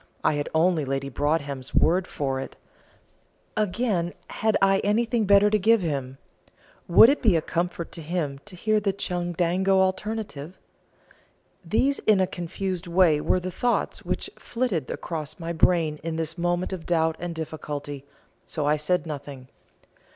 [0.23, 2.55] I had only Lady Broadhem's word for it.
[3.55, 6.17] Again, had I anything better to give him?
[6.87, 10.57] would it be a comfort to him to hear the Chundango alternative?
[11.63, 16.35] These in a confused way were the thoughts which flitted across my brain in this
[16.35, 18.03] moment of doubt and difficulty,
[18.43, 19.49] so I said nothing.